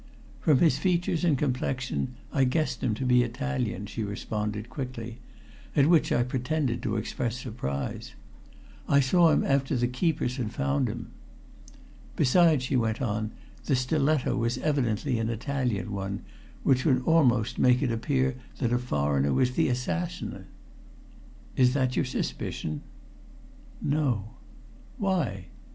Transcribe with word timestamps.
"From 0.39 0.57
his 0.57 0.79
features 0.79 1.23
and 1.23 1.37
complexion 1.37 2.15
I 2.33 2.43
guessed 2.43 2.81
him 2.81 2.95
to 2.95 3.05
be 3.05 3.21
Italian," 3.21 3.85
she 3.85 4.03
responded 4.03 4.67
quickly, 4.67 5.19
at 5.75 5.85
which 5.85 6.11
I 6.11 6.23
pretended 6.23 6.81
to 6.81 6.95
express 6.95 7.37
surprise. 7.37 8.15
"I 8.89 8.99
saw 8.99 9.29
him 9.29 9.43
after 9.45 9.75
the 9.75 9.87
keepers 9.87 10.37
had 10.37 10.53
found 10.53 10.87
him." 10.87 11.11
"Besides," 12.15 12.63
she 12.63 12.75
went 12.75 12.99
on, 12.99 13.29
"the 13.65 13.75
stiletto 13.75 14.35
was 14.35 14.57
evidently 14.57 15.19
an 15.19 15.29
Italian 15.29 15.91
one, 15.91 16.23
which 16.63 16.83
would 16.83 17.03
almost 17.03 17.59
make 17.59 17.83
it 17.83 17.91
appear 17.91 18.37
that 18.57 18.73
a 18.73 18.79
foreigner 18.79 19.33
was 19.33 19.51
the 19.51 19.67
assassin." 19.67 20.45
"Is 21.55 21.75
that 21.75 21.95
your 21.95 22.05
own 22.05 22.09
suspicion?" 22.11 22.81
"No." 23.83 24.31
"Why?" 24.97 25.45